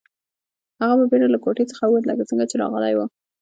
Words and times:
هغه 0.79 0.93
په 0.99 1.05
بیړه 1.11 1.27
له 1.33 1.39
کوټې 1.43 1.63
څخه 1.71 1.83
ووت 1.85 2.03
لکه 2.07 2.23
څنګه 2.29 2.45
چې 2.49 2.55
راغلی 2.63 2.93
و 2.95 2.99